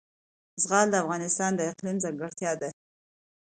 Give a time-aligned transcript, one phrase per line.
[0.63, 2.69] زغال د افغانستان د اقلیم ځانګړتیا ده.